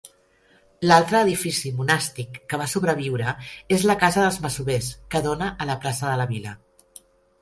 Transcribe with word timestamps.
L'altre 0.91 1.19
edifici 1.25 1.71
monàstic 1.81 2.39
que 2.53 2.59
va 2.61 2.67
sobreviure 2.73 3.35
és 3.77 3.85
la 3.91 3.99
casa 4.05 4.25
dels 4.25 4.41
masovers 4.47 4.89
que 5.13 5.23
dona 5.29 5.51
a 5.63 5.69
la 5.73 5.77
plaça 5.85 6.09
de 6.11 6.17
la 6.23 6.27
vil·la. 6.33 6.57